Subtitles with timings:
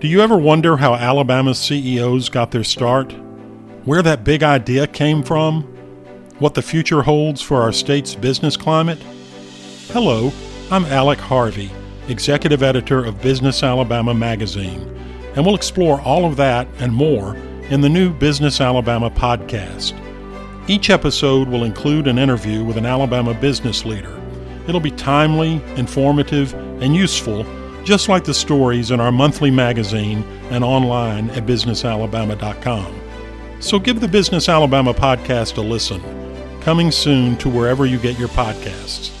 [0.00, 3.12] Do you ever wonder how Alabama's CEOs got their start?
[3.84, 5.64] Where that big idea came from?
[6.38, 9.02] What the future holds for our state's business climate?
[9.88, 10.30] Hello,
[10.70, 11.72] I'm Alec Harvey,
[12.06, 14.82] Executive Editor of Business Alabama magazine,
[15.34, 17.34] and we'll explore all of that and more
[17.68, 19.98] in the new Business Alabama podcast.
[20.68, 24.16] Each episode will include an interview with an Alabama business leader.
[24.68, 27.44] It'll be timely, informative, and useful
[27.88, 33.00] just like the stories in our monthly magazine and online at businessalabama.com.
[33.60, 36.02] So give the Business Alabama podcast a listen.
[36.60, 39.17] Coming soon to wherever you get your podcasts.